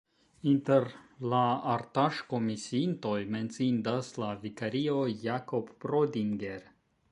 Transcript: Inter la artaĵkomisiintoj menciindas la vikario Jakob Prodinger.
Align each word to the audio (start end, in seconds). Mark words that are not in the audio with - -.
Inter 0.51 0.85
la 1.33 1.41
artaĵkomisiintoj 1.73 3.13
menciindas 3.37 4.11
la 4.25 4.33
vikario 4.47 4.99
Jakob 5.29 5.73
Prodinger. 5.85 6.69